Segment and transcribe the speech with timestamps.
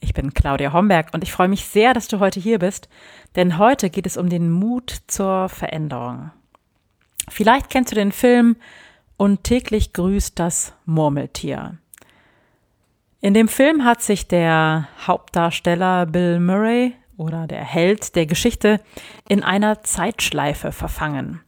[0.00, 2.88] Ich bin Claudia Homberg und ich freue mich sehr, dass du heute hier bist,
[3.34, 6.30] denn heute geht es um den Mut zur Veränderung.
[7.28, 8.56] Vielleicht kennst du den Film
[9.18, 11.78] Und täglich grüßt das Murmeltier.
[13.22, 18.80] In dem Film hat sich der Hauptdarsteller Bill Murray oder der Held der Geschichte
[19.26, 21.40] in einer Zeitschleife verfangen.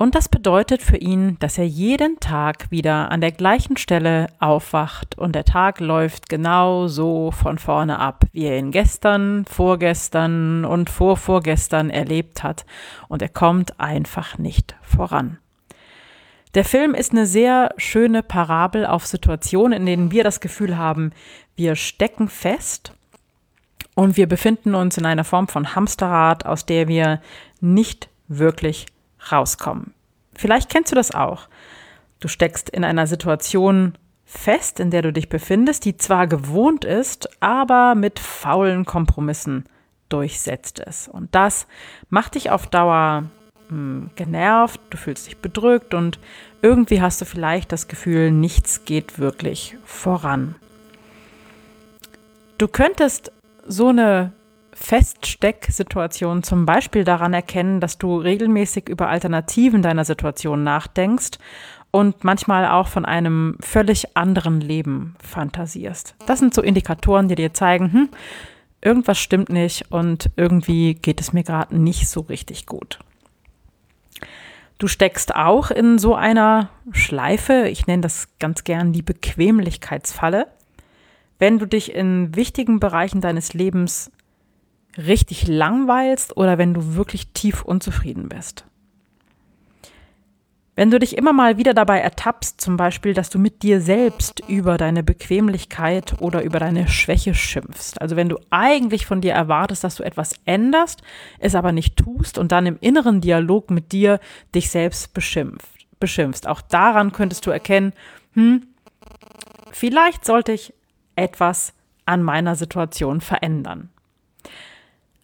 [0.00, 5.18] Und das bedeutet für ihn, dass er jeden Tag wieder an der gleichen Stelle aufwacht
[5.18, 10.88] und der Tag läuft genau so von vorne ab, wie er ihn gestern, vorgestern und
[10.88, 12.64] vorvorgestern erlebt hat.
[13.08, 15.36] Und er kommt einfach nicht voran.
[16.54, 21.12] Der Film ist eine sehr schöne Parabel auf Situationen, in denen wir das Gefühl haben,
[21.56, 22.94] wir stecken fest
[23.94, 27.20] und wir befinden uns in einer Form von Hamsterrad, aus der wir
[27.60, 28.86] nicht wirklich
[29.30, 29.94] rauskommen.
[30.34, 31.48] Vielleicht kennst du das auch.
[32.20, 37.42] Du steckst in einer Situation fest, in der du dich befindest, die zwar gewohnt ist,
[37.42, 39.64] aber mit faulen Kompromissen
[40.08, 41.08] durchsetzt ist.
[41.08, 41.66] Und das
[42.10, 43.24] macht dich auf Dauer
[43.68, 46.18] hm, genervt, du fühlst dich bedrückt und
[46.62, 50.54] irgendwie hast du vielleicht das Gefühl, nichts geht wirklich voran.
[52.58, 53.32] Du könntest
[53.66, 54.32] so eine
[54.72, 61.38] Feststecksituation zum Beispiel daran erkennen, dass du regelmäßig über Alternativen deiner Situation nachdenkst
[61.90, 66.14] und manchmal auch von einem völlig anderen Leben fantasierst.
[66.26, 68.08] Das sind so Indikatoren, die dir zeigen, hm,
[68.80, 73.00] irgendwas stimmt nicht und irgendwie geht es mir gerade nicht so richtig gut.
[74.78, 80.46] Du steckst auch in so einer Schleife, ich nenne das ganz gern die Bequemlichkeitsfalle,
[81.38, 84.10] wenn du dich in wichtigen Bereichen deines Lebens
[84.96, 88.64] richtig langweilst oder wenn du wirklich tief unzufrieden bist.
[90.80, 94.40] Wenn du dich immer mal wieder dabei ertappst, zum Beispiel, dass du mit dir selbst
[94.48, 99.84] über deine Bequemlichkeit oder über deine Schwäche schimpfst, also wenn du eigentlich von dir erwartest,
[99.84, 101.02] dass du etwas änderst,
[101.38, 104.20] es aber nicht tust und dann im inneren Dialog mit dir
[104.54, 107.92] dich selbst beschimpft, beschimpfst, auch daran könntest du erkennen,
[108.32, 108.62] hm,
[109.72, 110.72] vielleicht sollte ich
[111.14, 111.74] etwas
[112.06, 113.90] an meiner Situation verändern.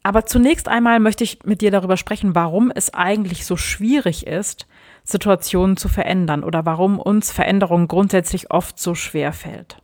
[0.06, 4.68] Aber zunächst einmal möchte ich mit dir darüber sprechen, warum es eigentlich so schwierig ist,
[5.02, 9.82] Situationen zu verändern oder warum uns Veränderung grundsätzlich oft so schwer fällt.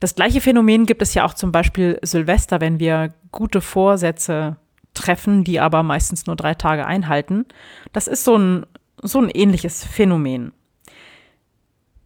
[0.00, 4.56] Das gleiche Phänomen gibt es ja auch zum Beispiel Silvester, wenn wir gute Vorsätze
[4.92, 7.46] treffen, die aber meistens nur drei Tage einhalten.
[7.92, 8.66] Das ist so ein,
[9.00, 10.50] so ein ähnliches Phänomen.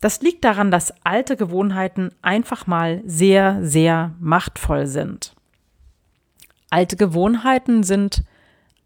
[0.00, 5.34] Das liegt daran, dass alte Gewohnheiten einfach mal sehr, sehr machtvoll sind
[6.72, 8.24] alte Gewohnheiten sind,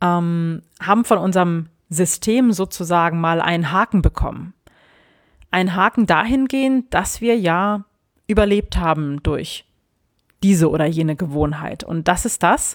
[0.00, 4.54] ähm, haben von unserem System sozusagen mal einen Haken bekommen.
[5.50, 7.84] Ein Haken dahingehend, dass wir ja
[8.26, 9.64] überlebt haben durch
[10.42, 11.84] diese oder jene Gewohnheit.
[11.84, 12.74] Und das ist das,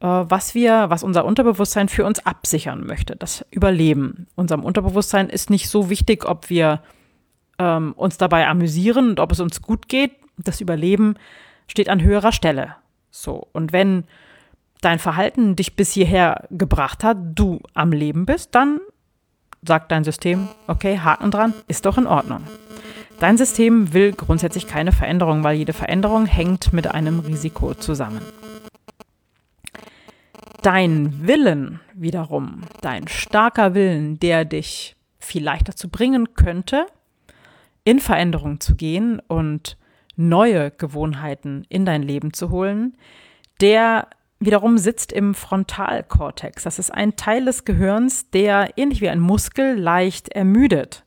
[0.00, 4.26] äh, was wir, was unser Unterbewusstsein für uns absichern möchte, das Überleben.
[4.34, 6.82] Unserem Unterbewusstsein ist nicht so wichtig, ob wir
[7.58, 10.12] ähm, uns dabei amüsieren und ob es uns gut geht.
[10.36, 11.14] Das Überleben
[11.68, 12.74] steht an höherer Stelle.
[13.14, 13.46] So.
[13.52, 14.04] Und wenn
[14.80, 18.80] dein Verhalten dich bis hierher gebracht hat, du am Leben bist, dann
[19.62, 22.42] sagt dein System, okay, Haken dran, ist doch in Ordnung.
[23.20, 28.20] Dein System will grundsätzlich keine Veränderung, weil jede Veränderung hängt mit einem Risiko zusammen.
[30.62, 36.86] Dein Willen wiederum, dein starker Willen, der dich vielleicht dazu bringen könnte,
[37.84, 39.76] in Veränderung zu gehen und
[40.16, 42.96] neue Gewohnheiten in dein Leben zu holen,
[43.60, 44.08] der
[44.40, 46.64] wiederum sitzt im Frontalkortex.
[46.64, 51.04] Das ist ein Teil des Gehirns, der ähnlich wie ein Muskel leicht ermüdet.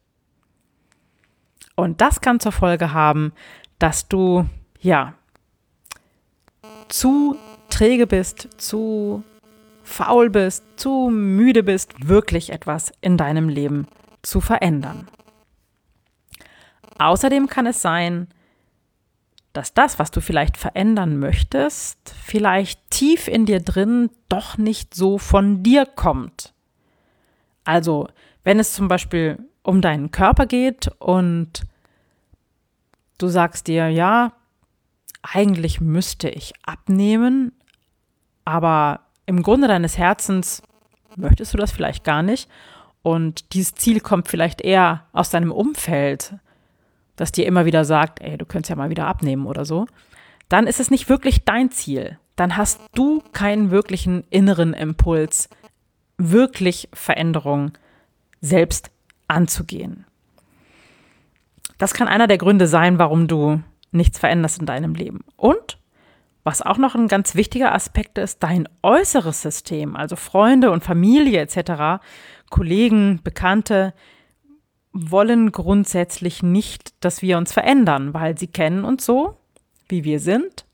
[1.75, 3.33] Und das kann zur Folge haben,
[3.79, 4.45] dass du,
[4.79, 5.13] ja,
[6.89, 7.37] zu
[7.69, 9.23] träge bist, zu
[9.83, 13.87] faul bist, zu müde bist, wirklich etwas in deinem Leben
[14.21, 15.07] zu verändern.
[16.97, 18.27] Außerdem kann es sein,
[19.57, 25.17] dass das, was du vielleicht verändern möchtest, vielleicht tief in dir drin doch nicht so
[25.17, 26.53] von dir kommt.
[27.63, 28.07] Also,
[28.43, 31.63] wenn es zum Beispiel um deinen Körper geht und
[33.17, 34.33] du sagst dir, ja,
[35.23, 37.51] eigentlich müsste ich abnehmen,
[38.45, 40.61] aber im Grunde deines Herzens
[41.15, 42.47] möchtest du das vielleicht gar nicht.
[43.01, 46.35] Und dieses Ziel kommt vielleicht eher aus deinem Umfeld,
[47.17, 49.87] das dir immer wieder sagt, ey, du könntest ja mal wieder abnehmen oder so.
[50.47, 52.17] Dann ist es nicht wirklich dein Ziel.
[52.37, 55.49] Dann hast du keinen wirklichen inneren Impuls,
[56.17, 57.73] wirklich Veränderung
[58.39, 58.91] selbst
[59.27, 60.05] anzugehen.
[61.77, 63.61] Das kann einer der Gründe sein, warum du
[63.91, 65.25] nichts veränderst in deinem Leben.
[65.35, 65.79] Und
[66.43, 71.41] was auch noch ein ganz wichtiger Aspekt ist, dein äußeres System, also Freunde und Familie
[71.41, 72.01] etc.,
[72.49, 73.93] Kollegen, Bekannte,
[74.97, 79.37] wollen grundsätzlich nicht, dass wir uns verändern, weil sie kennen uns so,
[79.87, 80.65] wie wir sind.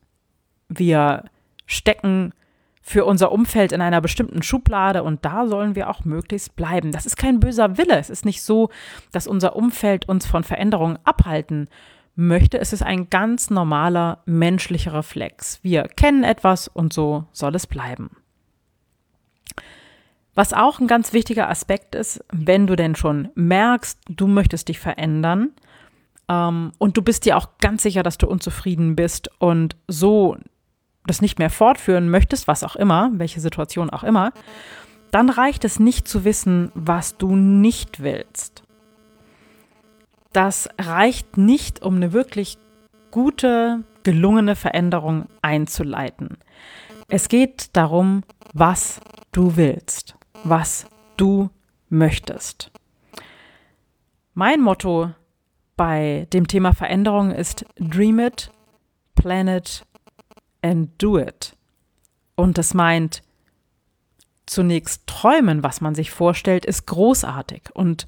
[0.69, 1.25] Wir
[1.65, 2.33] stecken
[2.81, 6.91] für unser Umfeld in einer bestimmten Schublade und da sollen wir auch möglichst bleiben.
[6.91, 7.97] Das ist kein böser Wille.
[7.97, 8.69] Es ist nicht so,
[9.11, 11.69] dass unser Umfeld uns von Veränderungen abhalten
[12.15, 12.59] möchte.
[12.59, 15.59] Es ist ein ganz normaler menschlicher Reflex.
[15.63, 18.11] Wir kennen etwas und so soll es bleiben.
[20.35, 24.79] Was auch ein ganz wichtiger Aspekt ist, wenn du denn schon merkst, du möchtest dich
[24.79, 25.51] verändern
[26.27, 30.37] ähm, und du bist dir auch ganz sicher, dass du unzufrieden bist und so
[31.05, 34.31] das nicht mehr fortführen möchtest, was auch immer, welche Situation auch immer,
[35.11, 38.63] dann reicht es nicht zu wissen, was du nicht willst.
[40.31, 42.57] Das reicht nicht, um eine wirklich
[43.11, 46.37] gute, gelungene Veränderung einzuleiten.
[47.09, 48.99] Es geht darum, was
[49.31, 50.85] du willst, was
[51.17, 51.49] du
[51.89, 52.71] möchtest.
[54.33, 55.11] Mein Motto
[55.75, 58.51] bei dem Thema Veränderung ist Dream it,
[59.15, 59.85] plan it
[60.61, 61.55] and do it.
[62.35, 63.23] Und das meint,
[64.45, 68.07] zunächst träumen, was man sich vorstellt, ist großartig und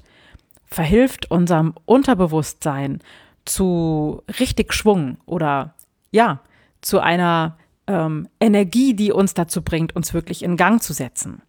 [0.64, 3.00] verhilft unserem Unterbewusstsein
[3.44, 5.74] zu richtig Schwung oder
[6.10, 6.40] ja,
[6.80, 7.56] zu einer
[7.86, 11.42] ähm, Energie, die uns dazu bringt, uns wirklich in Gang zu setzen.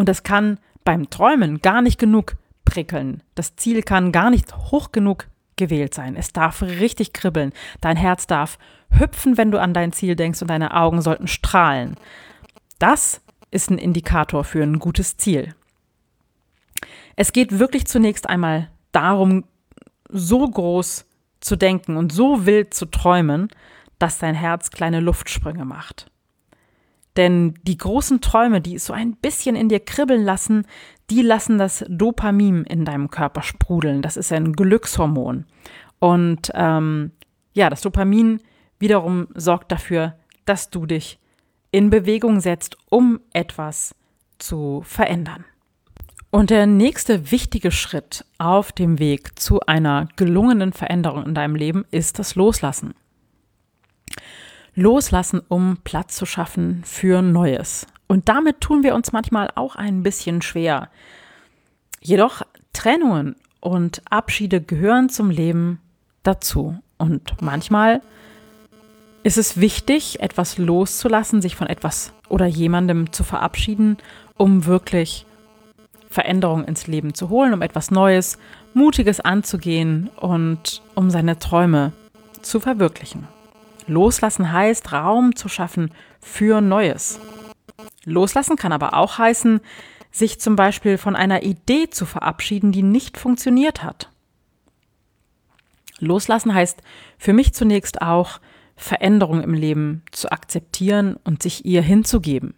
[0.00, 3.22] Und das kann beim Träumen gar nicht genug prickeln.
[3.34, 6.16] Das Ziel kann gar nicht hoch genug gewählt sein.
[6.16, 7.52] Es darf richtig kribbeln.
[7.82, 8.58] Dein Herz darf
[8.88, 11.96] hüpfen, wenn du an dein Ziel denkst und deine Augen sollten strahlen.
[12.78, 13.20] Das
[13.50, 15.54] ist ein Indikator für ein gutes Ziel.
[17.14, 19.44] Es geht wirklich zunächst einmal darum,
[20.08, 21.04] so groß
[21.40, 23.50] zu denken und so wild zu träumen,
[23.98, 26.09] dass dein Herz kleine Luftsprünge macht.
[27.16, 30.66] Denn die großen Träume, die so ein bisschen in dir kribbeln lassen,
[31.10, 34.00] die lassen das Dopamin in deinem Körper sprudeln.
[34.00, 35.44] Das ist ein Glückshormon.
[35.98, 37.10] Und ähm,
[37.52, 38.40] ja, das Dopamin
[38.78, 40.14] wiederum sorgt dafür,
[40.44, 41.18] dass du dich
[41.72, 43.94] in Bewegung setzt, um etwas
[44.38, 45.44] zu verändern.
[46.30, 51.84] Und der nächste wichtige Schritt auf dem Weg zu einer gelungenen Veränderung in deinem Leben
[51.90, 52.94] ist das Loslassen.
[54.80, 57.86] Loslassen, um Platz zu schaffen für Neues.
[58.06, 60.88] Und damit tun wir uns manchmal auch ein bisschen schwer.
[62.00, 62.42] Jedoch
[62.72, 65.80] Trennungen und Abschiede gehören zum Leben
[66.22, 66.78] dazu.
[66.98, 68.00] Und manchmal
[69.22, 73.98] ist es wichtig, etwas loszulassen, sich von etwas oder jemandem zu verabschieden,
[74.36, 75.26] um wirklich
[76.08, 78.38] Veränderung ins Leben zu holen, um etwas Neues,
[78.74, 81.92] Mutiges anzugehen und um seine Träume
[82.42, 83.28] zu verwirklichen.
[83.90, 87.20] Loslassen heißt, Raum zu schaffen für Neues.
[88.04, 89.60] Loslassen kann aber auch heißen,
[90.12, 94.10] sich zum Beispiel von einer Idee zu verabschieden, die nicht funktioniert hat.
[95.98, 96.82] Loslassen heißt
[97.18, 98.40] für mich zunächst auch,
[98.76, 102.54] Veränderung im Leben zu akzeptieren und sich ihr hinzugeben.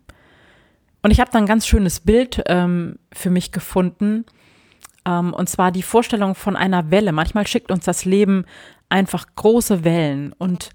[1.02, 4.24] Und ich habe da ein ganz schönes Bild ähm, für mich gefunden,
[5.04, 7.10] ähm, und zwar die Vorstellung von einer Welle.
[7.10, 8.44] Manchmal schickt uns das Leben
[8.88, 10.70] einfach große Wellen und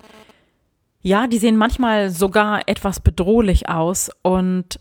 [1.02, 4.80] ja, die sehen manchmal sogar etwas bedrohlich aus und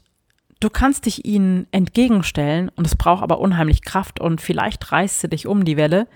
[0.61, 5.29] du kannst dich ihnen entgegenstellen und es braucht aber unheimlich Kraft und vielleicht reißt sie
[5.29, 6.09] dich um die Welle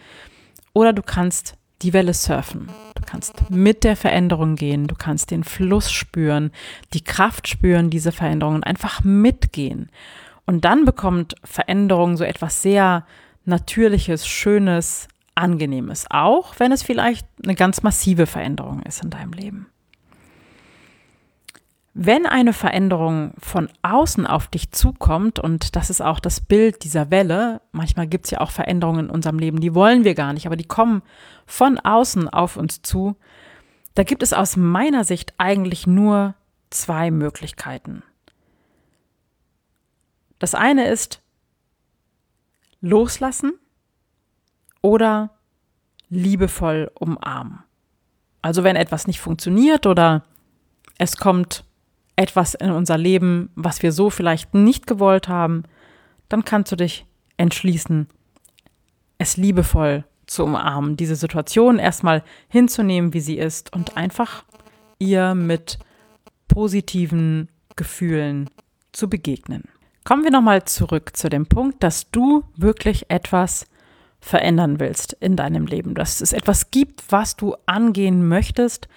[0.73, 2.69] oder du kannst die Welle surfen.
[2.95, 6.51] Du kannst mit der Veränderung gehen, du kannst den Fluss spüren,
[6.93, 9.91] die Kraft spüren, diese Veränderungen einfach mitgehen.
[10.45, 13.07] Und dann bekommt Veränderung so etwas sehr
[13.45, 19.67] Natürliches, Schönes, Angenehmes, auch wenn es vielleicht eine ganz massive Veränderung ist in deinem Leben.
[21.93, 27.11] Wenn eine Veränderung von außen auf dich zukommt, und das ist auch das Bild dieser
[27.11, 30.47] Welle, manchmal gibt es ja auch Veränderungen in unserem Leben, die wollen wir gar nicht,
[30.47, 31.03] aber die kommen
[31.47, 33.17] von außen auf uns zu,
[33.95, 36.35] da gibt es aus meiner Sicht eigentlich nur
[36.71, 38.05] zwei Möglichkeiten.
[40.39, 41.21] Das eine ist
[42.81, 43.53] loslassen
[44.81, 45.31] oder
[46.09, 47.65] liebevoll umarmen.
[48.43, 50.25] Also wenn etwas nicht funktioniert oder
[50.97, 51.65] es kommt
[52.21, 55.63] etwas in unser Leben, was wir so vielleicht nicht gewollt haben,
[56.29, 57.07] dann kannst du dich
[57.39, 58.09] entschließen,
[59.17, 64.45] es liebevoll zu umarmen, diese Situation erstmal hinzunehmen, wie sie ist und einfach
[64.99, 65.79] ihr mit
[66.47, 68.51] positiven Gefühlen
[68.93, 69.65] zu begegnen.
[70.05, 73.67] Kommen wir nochmal zurück zu dem Punkt, dass du wirklich etwas
[74.21, 78.89] verändern willst in deinem Leben, dass es etwas gibt, was du angehen möchtest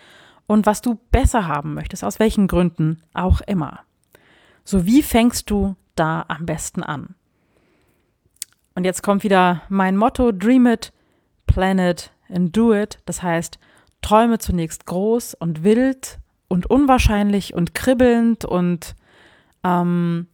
[0.47, 3.81] und was du besser haben möchtest, aus welchen Gründen auch immer.
[4.63, 7.15] So wie fängst du da am besten an?
[8.75, 10.91] Und jetzt kommt wieder mein Motto, Dream it,
[11.45, 12.99] plan it and do it.
[13.05, 13.59] Das heißt,
[14.01, 18.95] träume zunächst groß und wild und unwahrscheinlich und kribbelnd und
[19.63, 20.27] ähm,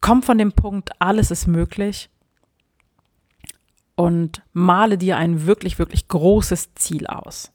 [0.00, 2.10] komm von dem Punkt, alles ist möglich
[3.94, 7.52] und male dir ein wirklich, wirklich großes Ziel aus.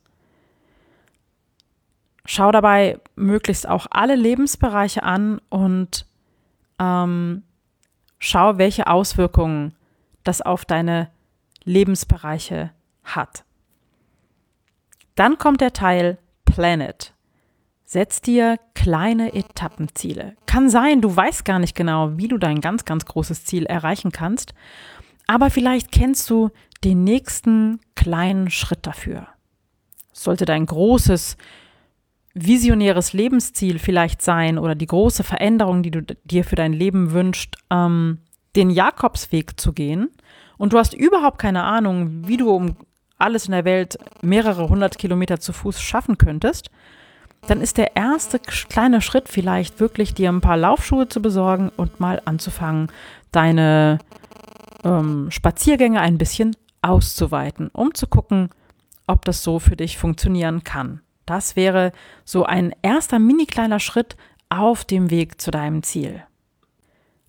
[2.25, 6.05] Schau dabei möglichst auch alle Lebensbereiche an und
[6.79, 7.44] ähm,
[8.20, 9.75] schau, welche Auswirkungen
[10.24, 11.10] das auf deine
[11.63, 12.72] Lebensbereiche
[13.03, 13.44] hat.
[15.15, 17.13] Dann kommt der Teil Planet.
[17.86, 20.36] Setz dir kleine Etappenziele.
[20.48, 24.12] Kann sein, du weißt gar nicht genau, wie du dein ganz, ganz großes Ziel erreichen
[24.12, 24.53] kannst,
[25.27, 26.50] aber vielleicht kennst du
[26.84, 29.27] den nächsten kleinen Schritt dafür.
[30.12, 31.38] Sollte dein großes,
[32.36, 37.56] visionäres Lebensziel vielleicht sein oder die große Veränderung, die du dir für dein Leben wünschst,
[37.72, 38.20] ähm,
[38.56, 40.10] den Jakobsweg zu gehen
[40.58, 42.75] und du hast überhaupt keine Ahnung, wie du um
[43.18, 46.70] alles in der Welt mehrere hundert Kilometer zu Fuß schaffen könntest,
[47.48, 52.00] dann ist der erste kleine Schritt vielleicht wirklich, dir ein paar Laufschuhe zu besorgen und
[52.00, 52.92] mal anzufangen,
[53.32, 54.00] deine
[54.84, 58.50] ähm, Spaziergänge ein bisschen auszuweiten, um zu gucken,
[59.08, 61.01] ob das so für dich funktionieren kann.
[61.25, 61.91] Das wäre
[62.24, 64.15] so ein erster mini kleiner Schritt
[64.50, 66.24] auf dem Weg zu deinem Ziel.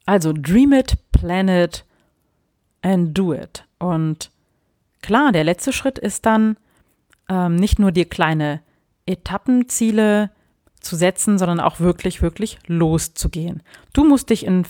[0.05, 1.85] Also dream it, plan it
[2.83, 3.65] and do it.
[3.79, 4.31] Und
[5.03, 6.57] klar, der letzte Schritt ist dann
[7.29, 8.61] ähm, nicht nur dir kleine
[9.07, 10.31] Etappenziele
[10.81, 13.63] zu setzen, sondern auch wirklich, wirklich loszugehen.
[13.93, 14.65] Du musst dich in,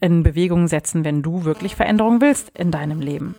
[0.00, 3.34] in Bewegung setzen, wenn du wirklich Veränderung willst in deinem Leben.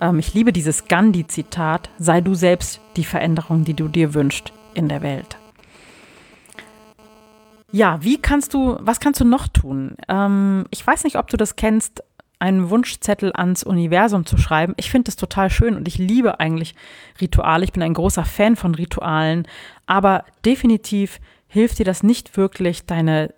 [0.00, 4.88] Ähm, ich liebe dieses Gandhi-Zitat, sei du selbst die Veränderung, die du dir wünschst in
[4.88, 5.38] der Welt.
[7.72, 9.96] Ja, wie kannst du, was kannst du noch tun?
[10.08, 12.04] Ähm, ich weiß nicht, ob du das kennst,
[12.38, 14.74] einen Wunschzettel ans Universum zu schreiben.
[14.76, 16.74] Ich finde das total schön und ich liebe eigentlich
[17.20, 17.64] Rituale.
[17.64, 19.48] Ich bin ein großer Fan von Ritualen,
[19.86, 23.32] aber definitiv hilft dir das nicht wirklich, deine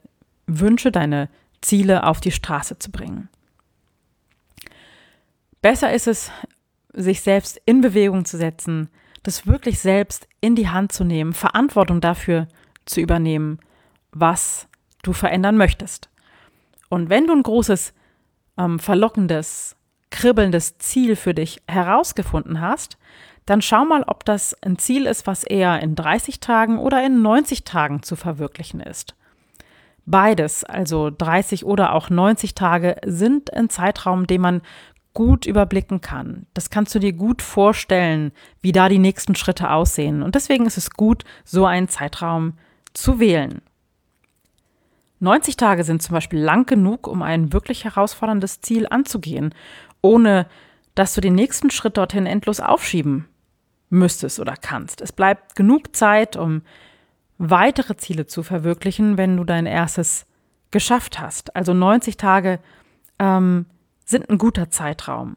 [0.47, 1.29] Wünsche, deine
[1.61, 3.29] Ziele auf die Straße zu bringen.
[5.63, 6.31] Besser ist es,
[6.93, 8.89] sich selbst in Bewegung zu setzen,
[9.27, 12.47] das wirklich selbst in die Hand zu nehmen, Verantwortung dafür
[12.85, 13.59] zu übernehmen,
[14.13, 14.69] was
[15.03, 16.09] du verändern möchtest.
[16.89, 17.93] Und wenn du ein großes
[18.57, 19.77] ähm, verlockendes,
[20.11, 22.97] kribbelndes Ziel für dich herausgefunden hast,
[23.45, 27.23] dann schau mal, ob das ein Ziel ist, was eher in 30 Tagen oder in
[27.23, 29.15] 90 Tagen zu verwirklichen ist.
[30.05, 34.63] Beides, also 30 oder auch 90 Tage, sind ein Zeitraum, den man
[35.17, 36.45] gut überblicken kann.
[36.53, 40.23] Das kannst du dir gut vorstellen, wie da die nächsten Schritte aussehen.
[40.23, 42.53] Und deswegen ist es gut, so einen Zeitraum
[42.93, 43.63] zu wählen.
[45.21, 49.55] 90 Tage sind zum Beispiel lang genug, um ein wirklich herausforderndes Ziel anzugehen,
[50.03, 50.47] ohne
[50.95, 53.27] dass du den nächsten Schritt dorthin endlos aufschieben
[53.89, 55.01] müsstest oder kannst.
[55.01, 56.61] Es bleibt genug Zeit, um
[57.39, 60.27] weitere Ziele zu verwirklichen, wenn du dein erstes
[60.73, 61.57] geschafft hast.
[61.57, 62.59] Also 90 Tage
[63.19, 63.65] ähm,
[64.07, 65.37] sind ein guter Zeitraum.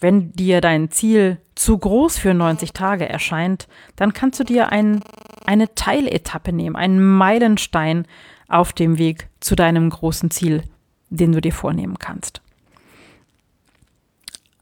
[0.00, 5.02] Wenn dir dein Ziel zu groß für 90 Tage erscheint, dann kannst du dir ein,
[5.46, 8.06] eine Teiletappe nehmen, einen Meilenstein,
[8.48, 10.62] auf dem Weg zu deinem großen Ziel,
[11.10, 12.42] den du dir vornehmen kannst.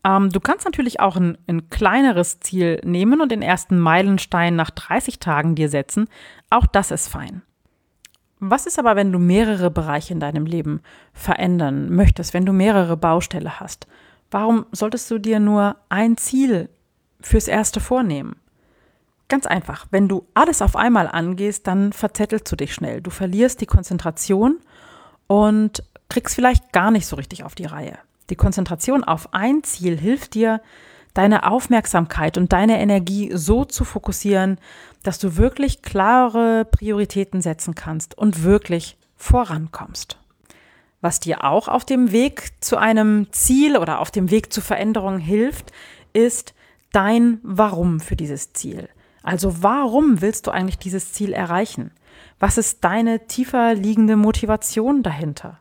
[0.04, 4.70] Ähm, du kannst natürlich auch ein, ein kleineres Ziel nehmen und den ersten Meilenstein nach
[4.70, 6.08] 30 Tagen dir setzen.
[6.50, 7.42] Auch das ist fein.
[8.46, 10.82] Was ist aber, wenn du mehrere Bereiche in deinem Leben
[11.14, 13.86] verändern möchtest, wenn du mehrere Baustelle hast?
[14.30, 16.68] Warum solltest du dir nur ein Ziel
[17.22, 18.36] fürs Erste vornehmen?
[19.28, 23.00] Ganz einfach, wenn du alles auf einmal angehst, dann verzettelst du dich schnell.
[23.00, 24.58] Du verlierst die Konzentration
[25.26, 27.96] und kriegst vielleicht gar nicht so richtig auf die Reihe.
[28.28, 30.60] Die Konzentration auf ein Ziel hilft dir,
[31.14, 34.58] deine Aufmerksamkeit und deine Energie so zu fokussieren,
[35.02, 40.18] dass du wirklich klare Prioritäten setzen kannst und wirklich vorankommst.
[41.00, 45.20] Was dir auch auf dem Weg zu einem Ziel oder auf dem Weg zu Veränderungen
[45.20, 45.70] hilft,
[46.12, 46.54] ist
[46.92, 48.88] dein Warum für dieses Ziel.
[49.22, 51.90] Also warum willst du eigentlich dieses Ziel erreichen?
[52.38, 55.60] Was ist deine tiefer liegende Motivation dahinter?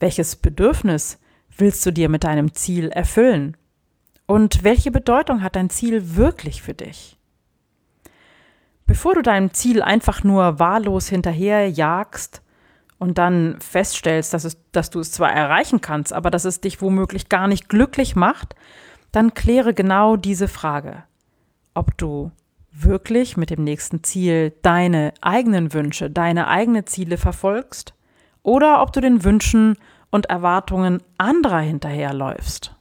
[0.00, 1.18] Welches Bedürfnis
[1.56, 3.56] willst du dir mit deinem Ziel erfüllen?
[4.26, 7.16] Und welche Bedeutung hat dein Ziel wirklich für dich?
[8.86, 12.42] Bevor du deinem Ziel einfach nur wahllos hinterher jagst
[12.98, 16.80] und dann feststellst, dass, es, dass du es zwar erreichen kannst, aber dass es dich
[16.80, 18.54] womöglich gar nicht glücklich macht,
[19.12, 21.04] dann kläre genau diese Frage,
[21.74, 22.30] ob du
[22.70, 27.94] wirklich mit dem nächsten Ziel deine eigenen Wünsche, deine eigenen Ziele verfolgst
[28.42, 29.76] oder ob du den Wünschen
[30.10, 32.75] und Erwartungen anderer hinterherläufst.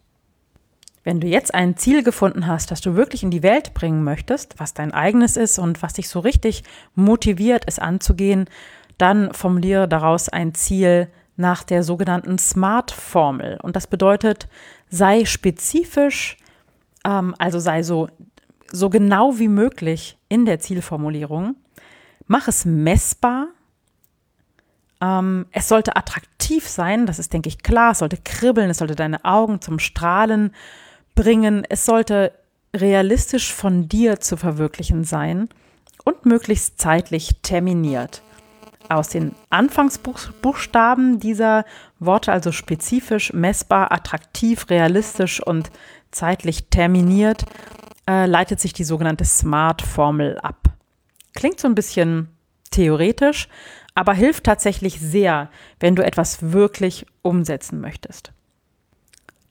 [1.06, 4.60] Wenn du jetzt ein Ziel gefunden hast, das du wirklich in die Welt bringen möchtest,
[4.60, 6.64] was dein eigenes ist und was dich so richtig
[6.96, 8.50] motiviert, es anzugehen,
[8.98, 11.08] dann formuliere daraus ein Ziel
[11.38, 13.60] nach der sogenannten SMART-Formel.
[13.62, 14.48] Und das bedeutet,
[14.90, 16.38] sei spezifisch,
[17.06, 18.10] ähm, also sei so,
[18.72, 21.56] so genau wie möglich in der Zielformulierung.
[22.26, 23.50] Mach es messbar.
[25.02, 27.92] Ähm, es sollte attraktiv sein, das ist, denke ich, klar.
[27.92, 30.52] Es sollte kribbeln, es sollte deine Augen zum Strahlen
[31.16, 31.64] bringen.
[31.68, 32.34] Es sollte
[32.76, 35.50] realistisch von dir zu verwirklichen sein
[36.04, 38.22] und möglichst zeitlich terminiert
[38.90, 41.66] aus den Anfangsbuchstaben dieser
[42.00, 45.72] Worte, also spezifisch, messbar, attraktiv, realistisch und
[46.12, 47.46] zeitlich terminiert,
[48.08, 50.70] äh, leitet sich die sogenannte SMART-Formel ab.
[51.34, 52.30] Klingt so ein bisschen
[52.72, 53.48] theoretisch,
[53.94, 58.32] aber hilft tatsächlich sehr, wenn du etwas wirklich umsetzen möchtest.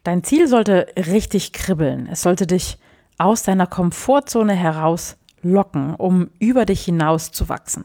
[0.04, 2.08] Dein Ziel sollte richtig kribbeln.
[2.10, 2.78] Es sollte dich
[3.18, 7.84] aus deiner Komfortzone heraus locken, um über dich hinaus zu wachsen.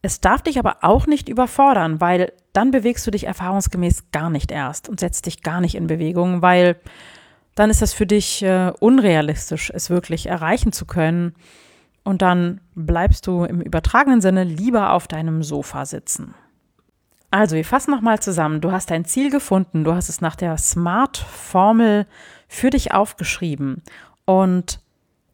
[0.00, 4.50] Es darf dich aber auch nicht überfordern, weil dann bewegst du dich erfahrungsgemäß gar nicht
[4.50, 6.76] erst und setzt dich gar nicht in Bewegung, weil
[7.54, 11.34] dann ist es für dich äh, unrealistisch, es wirklich erreichen zu können.
[12.04, 16.34] Und dann bleibst du im übertragenen Sinne lieber auf deinem Sofa sitzen.
[17.32, 18.60] Also, wir fassen nochmal zusammen.
[18.60, 22.06] Du hast dein Ziel gefunden, du hast es nach der SMART-Formel
[22.46, 23.82] für dich aufgeschrieben.
[24.26, 24.80] Und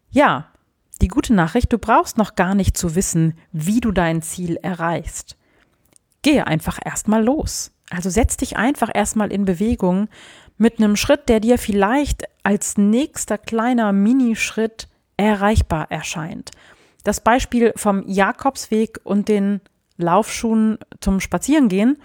[0.08, 0.46] ja,
[1.00, 5.37] die gute Nachricht, du brauchst noch gar nicht zu wissen, wie du dein Ziel erreichst.
[6.22, 7.72] Gehe einfach erstmal los.
[7.90, 10.08] Also setz dich einfach erstmal in Bewegung
[10.56, 16.52] mit einem Schritt, der dir vielleicht als nächster kleiner Minischritt erreichbar erscheint.
[17.02, 19.61] Das Beispiel vom Jakobsweg und den
[19.98, 21.98] Laufschuhen zum Spazierengehen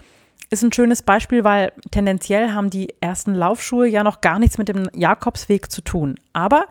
[0.50, 4.68] ist ein schönes Beispiel, weil tendenziell haben die ersten Laufschuhe ja noch gar nichts mit
[4.68, 6.16] dem Jakobsweg zu tun.
[6.32, 6.66] Aber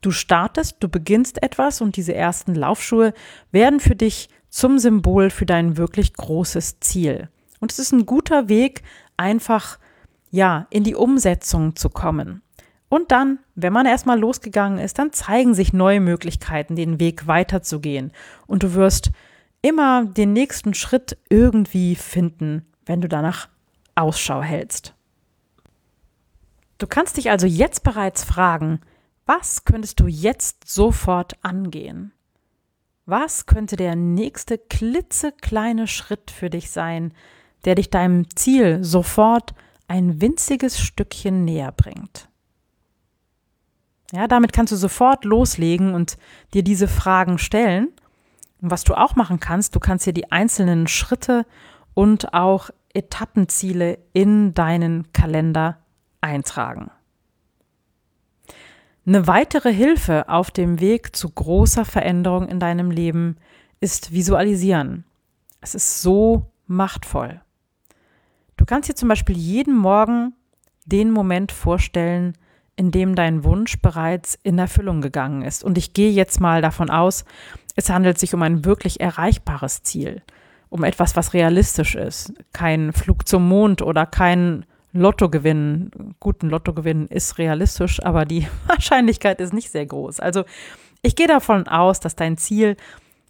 [0.00, 3.12] Du startest, du beginnst etwas und diese ersten Laufschuhe
[3.50, 7.28] werden für dich zum Symbol für dein wirklich großes Ziel.
[7.58, 8.82] Und es ist ein guter Weg,
[9.16, 9.78] einfach
[10.30, 12.42] ja, in die Umsetzung zu kommen.
[12.88, 18.12] Und dann, wenn man erstmal losgegangen ist, dann zeigen sich neue Möglichkeiten, den Weg weiterzugehen.
[18.46, 19.10] Und du wirst
[19.66, 23.48] immer den nächsten Schritt irgendwie finden, wenn du danach
[23.94, 24.94] Ausschau hältst.
[26.78, 28.80] Du kannst dich also jetzt bereits fragen,
[29.24, 32.12] was könntest du jetzt sofort angehen?
[33.06, 37.12] Was könnte der nächste klitzekleine Schritt für dich sein,
[37.64, 39.54] der dich deinem Ziel sofort
[39.88, 42.28] ein winziges Stückchen näher bringt?
[44.12, 46.18] Ja, damit kannst du sofort loslegen und
[46.54, 47.88] dir diese Fragen stellen.
[48.68, 51.46] Was du auch machen kannst, du kannst dir die einzelnen Schritte
[51.94, 55.78] und auch Etappenziele in deinen Kalender
[56.20, 56.90] eintragen.
[59.06, 63.36] Eine weitere Hilfe auf dem Weg zu großer Veränderung in deinem Leben
[63.78, 65.04] ist Visualisieren.
[65.60, 67.40] Es ist so machtvoll.
[68.56, 70.32] Du kannst dir zum Beispiel jeden Morgen
[70.86, 72.36] den Moment vorstellen,
[72.74, 75.62] in dem dein Wunsch bereits in Erfüllung gegangen ist.
[75.62, 77.24] Und ich gehe jetzt mal davon aus,
[77.76, 80.22] es handelt sich um ein wirklich erreichbares Ziel,
[80.70, 82.32] um etwas, was realistisch ist.
[82.52, 89.52] Kein Flug zum Mond oder kein Lottogewinn, guten Lottogewinn ist realistisch, aber die Wahrscheinlichkeit ist
[89.52, 90.20] nicht sehr groß.
[90.20, 90.44] Also
[91.02, 92.76] ich gehe davon aus, dass dein Ziel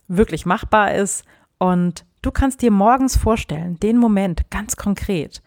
[0.09, 1.25] wirklich machbar ist
[1.59, 5.43] und du kannst dir morgens vorstellen, den Moment ganz konkret,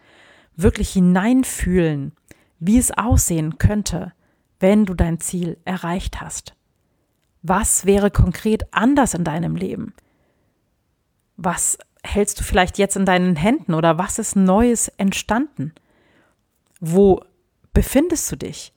[0.56, 2.12] wirklich hineinfühlen,
[2.58, 4.12] wie es aussehen könnte,
[4.58, 6.54] wenn du dein Ziel erreicht hast.
[7.42, 9.94] Was wäre konkret anders in deinem Leben?
[11.36, 15.74] Was hältst du vielleicht jetzt in deinen Händen oder was ist Neues entstanden?
[16.80, 17.24] Wo
[17.72, 18.72] befindest du dich?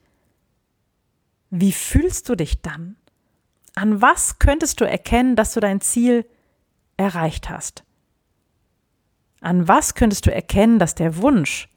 [1.50, 2.96] Wie fühlst du dich dann?
[3.74, 6.26] An was könntest du erkennen, dass du dein Ziel
[6.96, 7.84] erreicht hast?
[9.40, 11.68] An was könntest du erkennen, dass der Wunsch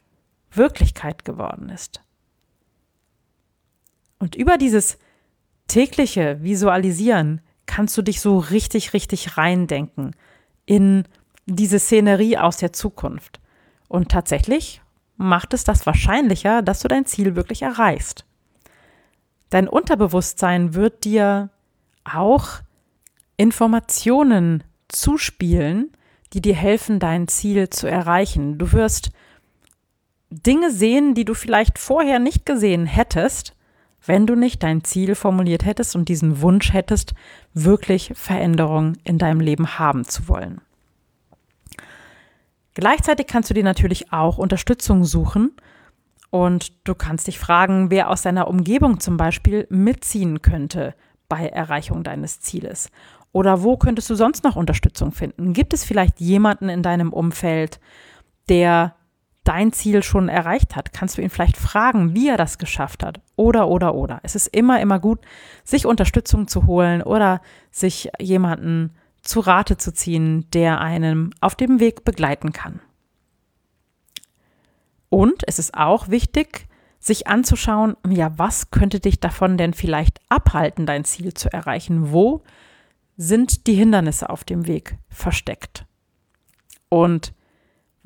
[0.52, 2.02] Wirklichkeit geworden ist?
[4.20, 4.98] Und über dieses
[5.68, 10.16] tägliche Visualisieren kannst du dich so richtig, richtig reindenken
[10.66, 11.04] in
[11.46, 13.40] diese Szenerie aus der Zukunft.
[13.88, 14.82] Und tatsächlich
[15.18, 18.26] macht es das wahrscheinlicher, dass du dein Ziel wirklich erreichst.
[19.50, 21.50] Dein Unterbewusstsein wird dir
[22.04, 22.60] auch
[23.38, 25.92] Informationen zuspielen,
[26.34, 28.58] die dir helfen, dein Ziel zu erreichen.
[28.58, 29.12] Du wirst
[30.30, 33.56] Dinge sehen, die du vielleicht vorher nicht gesehen hättest,
[34.08, 37.14] wenn du nicht dein Ziel formuliert hättest und diesen Wunsch hättest,
[37.54, 40.62] wirklich Veränderung in deinem Leben haben zu wollen.
[42.74, 45.52] Gleichzeitig kannst du dir natürlich auch Unterstützung suchen
[46.30, 50.94] und du kannst dich fragen, wer aus deiner Umgebung zum Beispiel mitziehen könnte
[51.30, 52.90] bei Erreichung deines Zieles.
[53.32, 55.54] Oder wo könntest du sonst noch Unterstützung finden?
[55.54, 57.80] Gibt es vielleicht jemanden in deinem Umfeld,
[58.50, 58.96] der
[59.48, 60.94] dein Ziel schon erreicht hat?
[60.94, 63.22] Kannst du ihn vielleicht fragen, wie er das geschafft hat?
[63.36, 64.20] Oder, oder, oder.
[64.24, 65.20] Es ist immer, immer gut,
[65.64, 71.80] sich Unterstützung zu holen oder sich jemanden zu Rate zu ziehen, der einen auf dem
[71.80, 72.82] Weg begleiten kann.
[75.10, 76.68] Und es ist auch wichtig,
[77.00, 82.12] sich anzuschauen, ja, was könnte dich davon denn vielleicht abhalten, dein Ziel zu erreichen?
[82.12, 82.44] Wo
[83.16, 85.86] sind die Hindernisse auf dem Weg versteckt?
[86.90, 87.34] Und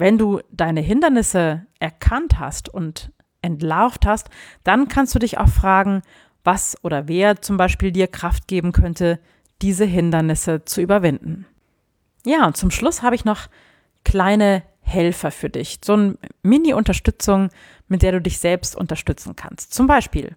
[0.02, 3.12] wenn du deine Hindernisse erkannt hast und
[3.44, 4.32] entlarvt hast,
[4.64, 6.02] dann kannst du dich auch fragen,
[6.44, 9.20] was oder wer zum Beispiel dir Kraft geben könnte,
[9.62, 11.46] diese Hindernisse zu überwinden.
[12.26, 13.48] Ja, und zum Schluss habe ich noch
[14.04, 15.78] kleine Helfer für dich.
[15.86, 17.50] So eine Mini-Unterstützung,
[17.88, 19.72] mit der du dich selbst unterstützen kannst.
[19.72, 20.36] Zum Beispiel,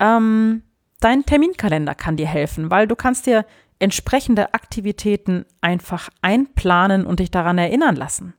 [0.00, 0.62] ähm,
[1.00, 3.44] dein Terminkalender kann dir helfen, weil du kannst dir
[3.78, 8.32] entsprechende Aktivitäten einfach einplanen und dich daran erinnern lassen.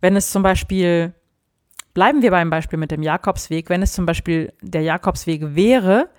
[0.00, 1.14] Wenn es zum Beispiel,
[1.94, 6.10] bleiben wir beim Beispiel mit dem Jakobsweg, wenn es zum Beispiel der Jakobsweg wäre,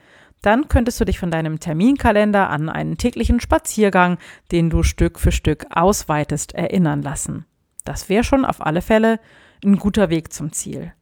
[0.41, 4.17] dann könntest du dich von deinem Terminkalender an einen täglichen Spaziergang,
[4.51, 7.45] den du Stück für Stück ausweitest, erinnern lassen.
[7.83, 9.19] Das wäre schon auf alle Fälle
[9.63, 10.93] ein guter Weg zum Ziel.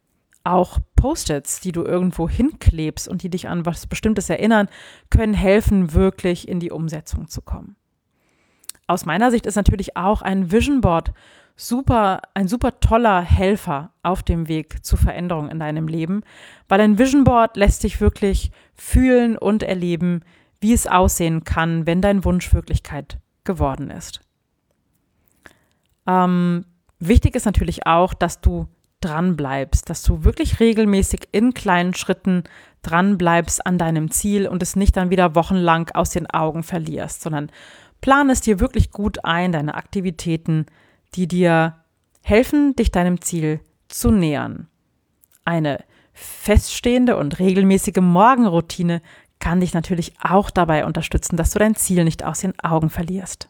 [0.45, 4.67] Auch Post-its, die du irgendwo hinklebst und die dich an was Bestimmtes erinnern,
[5.09, 7.75] können helfen, wirklich in die Umsetzung zu kommen.
[8.87, 11.13] Aus meiner Sicht ist natürlich auch ein Vision Board
[11.55, 16.21] super, ein super toller Helfer auf dem Weg zu Veränderung in deinem Leben,
[16.67, 20.21] weil ein Vision Board lässt dich wirklich fühlen und erleben,
[20.59, 24.21] wie es aussehen kann, wenn dein Wunsch Wirklichkeit geworden ist.
[26.07, 26.65] Ähm,
[27.05, 28.67] Wichtig ist natürlich auch, dass du
[29.01, 32.43] dran bleibst, dass du wirklich regelmäßig in kleinen Schritten
[32.81, 37.21] dran bleibst an deinem Ziel und es nicht dann wieder wochenlang aus den Augen verlierst,
[37.21, 37.51] sondern
[37.99, 40.65] plan es dir wirklich gut ein, deine Aktivitäten,
[41.15, 41.83] die dir
[42.21, 44.67] helfen, dich deinem Ziel zu nähern.
[45.45, 49.01] Eine feststehende und regelmäßige Morgenroutine
[49.39, 53.49] kann dich natürlich auch dabei unterstützen, dass du dein Ziel nicht aus den Augen verlierst.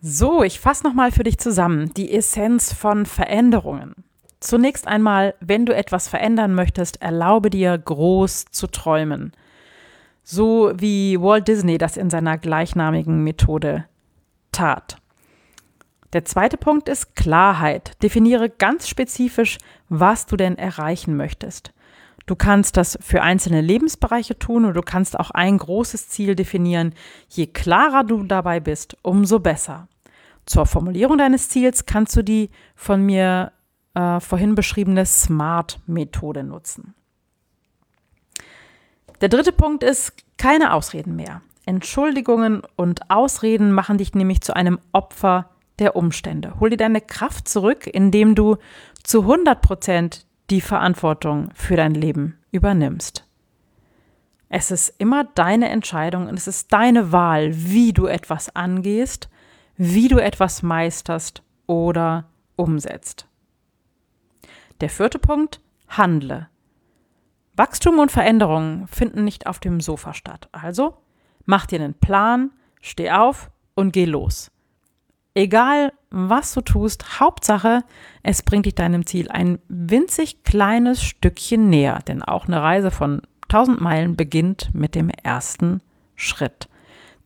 [0.00, 3.94] So, ich fasse nochmal für dich zusammen die Essenz von Veränderungen.
[4.40, 9.32] Zunächst einmal, wenn du etwas verändern möchtest, erlaube dir groß zu träumen.
[10.22, 13.86] So wie Walt Disney das in seiner gleichnamigen Methode
[14.52, 14.98] tat.
[16.12, 18.02] Der zweite Punkt ist Klarheit.
[18.02, 21.72] Definiere ganz spezifisch, was du denn erreichen möchtest.
[22.26, 26.92] Du kannst das für einzelne Lebensbereiche tun und du kannst auch ein großes Ziel definieren.
[27.28, 29.88] Je klarer du dabei bist, umso besser.
[30.44, 33.52] Zur Formulierung deines Ziels kannst du die von mir
[33.94, 36.94] äh, vorhin beschriebene SMART-Methode nutzen.
[39.20, 41.42] Der dritte Punkt ist keine Ausreden mehr.
[41.64, 46.58] Entschuldigungen und Ausreden machen dich nämlich zu einem Opfer der Umstände.
[46.60, 48.56] Hol dir deine Kraft zurück, indem du
[49.02, 53.24] zu 100 Prozent die Verantwortung für dein Leben übernimmst.
[54.48, 59.28] Es ist immer deine Entscheidung und es ist deine Wahl, wie du etwas angehst,
[59.76, 63.26] wie du etwas meisterst oder umsetzt.
[64.80, 66.48] Der vierte Punkt, handle.
[67.54, 70.48] Wachstum und Veränderungen finden nicht auf dem Sofa statt.
[70.52, 70.96] Also
[71.44, 74.50] mach dir einen Plan, steh auf und geh los.
[75.36, 77.84] Egal, was du tust, Hauptsache,
[78.22, 83.20] es bringt dich deinem Ziel ein winzig kleines Stückchen näher, denn auch eine Reise von
[83.50, 85.82] 1000 Meilen beginnt mit dem ersten
[86.14, 86.70] Schritt.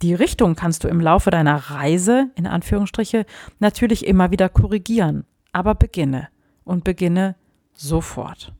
[0.03, 3.27] Die Richtung kannst du im Laufe deiner Reise, in Anführungsstriche,
[3.61, 6.31] natürlich immer wieder korrigieren, aber beginne
[6.65, 7.37] und beginne
[7.75, 8.53] sofort.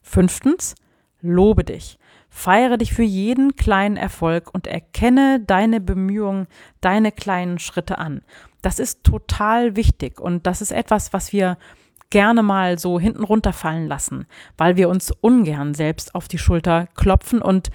[0.00, 0.76] Fünftens,
[1.22, 1.98] lobe dich.
[2.34, 6.46] Feiere dich für jeden kleinen Erfolg und erkenne deine Bemühungen,
[6.80, 8.22] deine kleinen Schritte an.
[8.62, 11.58] Das ist total wichtig und das ist etwas, was wir
[12.08, 17.42] gerne mal so hinten runterfallen lassen, weil wir uns ungern selbst auf die Schulter klopfen
[17.42, 17.68] und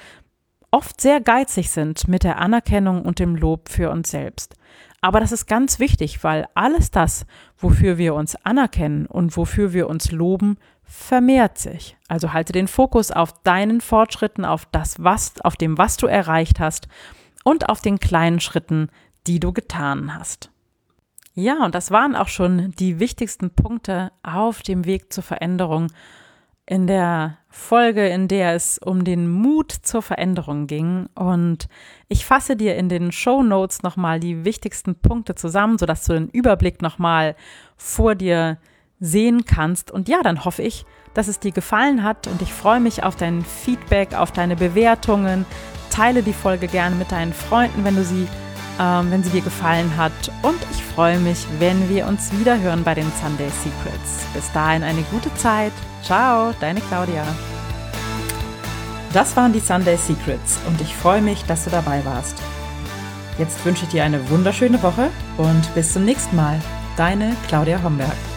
[0.72, 4.56] oft sehr geizig sind mit der Anerkennung und dem Lob für uns selbst.
[5.02, 9.88] Aber das ist ganz wichtig, weil alles das, wofür wir uns anerkennen und wofür wir
[9.88, 11.98] uns loben, vermehrt sich.
[12.08, 16.60] Also halte den Fokus auf deinen Fortschritten, auf das, was, auf dem, was du erreicht
[16.60, 16.88] hast
[17.44, 18.90] und auf den kleinen Schritten,
[19.28, 20.52] die du getan hast.
[21.34, 25.92] Ja, und das waren auch schon die wichtigsten Punkte auf dem Weg zur Veränderung
[26.66, 31.08] in der Folge, in der es um den Mut zur Veränderung ging.
[31.16, 31.68] Und
[32.08, 36.30] ich fasse dir in den Show Notes nochmal die wichtigsten Punkte zusammen, sodass du den
[36.30, 37.36] Überblick nochmal
[37.78, 38.58] vor dir
[39.00, 39.92] sehen kannst.
[39.92, 43.16] Und ja, dann hoffe ich, dass es dir gefallen hat und ich freue mich auf
[43.16, 45.46] dein Feedback, auf deine Bewertungen.
[45.90, 48.28] Teile die Folge gerne mit deinen Freunden, wenn du sie
[48.80, 50.12] ähm, wenn sie dir gefallen hat.
[50.42, 54.26] Und ich freue mich, wenn wir uns wieder hören bei den Sunday Secrets.
[54.34, 55.74] Bis dahin eine gute Zeit.
[56.04, 57.24] Ciao, deine Claudia.
[59.14, 62.38] Das waren die Sunday Secrets und ich freue mich, dass du dabei warst.
[63.40, 66.60] Jetzt wünsche ich dir eine wunderschöne Woche und bis zum nächsten Mal.
[66.98, 68.37] Deine Claudia Homberg.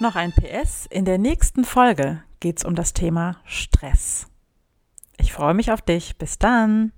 [0.00, 0.86] Noch ein PS.
[0.86, 4.28] In der nächsten Folge geht es um das Thema Stress.
[5.16, 6.16] Ich freue mich auf dich.
[6.18, 6.92] Bis dann.